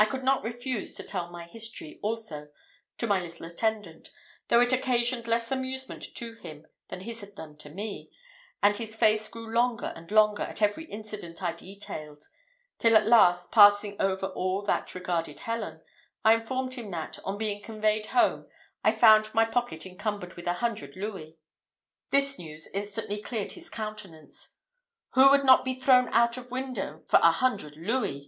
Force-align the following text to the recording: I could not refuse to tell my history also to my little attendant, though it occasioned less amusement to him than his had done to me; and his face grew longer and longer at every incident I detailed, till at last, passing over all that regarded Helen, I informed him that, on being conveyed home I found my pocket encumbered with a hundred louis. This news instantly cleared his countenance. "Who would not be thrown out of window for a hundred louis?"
I 0.00 0.04
could 0.04 0.24
not 0.24 0.42
refuse 0.42 0.94
to 0.96 1.04
tell 1.04 1.30
my 1.30 1.46
history 1.46 2.00
also 2.02 2.48
to 2.96 3.06
my 3.06 3.20
little 3.20 3.46
attendant, 3.46 4.10
though 4.48 4.60
it 4.60 4.72
occasioned 4.72 5.28
less 5.28 5.52
amusement 5.52 6.02
to 6.16 6.34
him 6.34 6.66
than 6.88 7.02
his 7.02 7.20
had 7.20 7.36
done 7.36 7.56
to 7.58 7.70
me; 7.70 8.10
and 8.64 8.76
his 8.76 8.96
face 8.96 9.28
grew 9.28 9.46
longer 9.52 9.92
and 9.94 10.10
longer 10.10 10.42
at 10.42 10.60
every 10.60 10.86
incident 10.86 11.40
I 11.40 11.52
detailed, 11.52 12.24
till 12.80 12.96
at 12.96 13.06
last, 13.06 13.52
passing 13.52 13.94
over 14.00 14.26
all 14.26 14.60
that 14.62 14.96
regarded 14.96 15.38
Helen, 15.38 15.82
I 16.24 16.34
informed 16.34 16.74
him 16.74 16.90
that, 16.90 17.20
on 17.24 17.38
being 17.38 17.62
conveyed 17.62 18.06
home 18.06 18.48
I 18.82 18.90
found 18.90 19.32
my 19.34 19.44
pocket 19.44 19.86
encumbered 19.86 20.34
with 20.34 20.48
a 20.48 20.54
hundred 20.54 20.96
louis. 20.96 21.36
This 22.10 22.40
news 22.40 22.66
instantly 22.74 23.22
cleared 23.22 23.52
his 23.52 23.70
countenance. 23.70 24.56
"Who 25.10 25.30
would 25.30 25.44
not 25.44 25.64
be 25.64 25.74
thrown 25.74 26.08
out 26.08 26.36
of 26.38 26.50
window 26.50 27.04
for 27.06 27.20
a 27.22 27.30
hundred 27.30 27.76
louis?" 27.76 28.16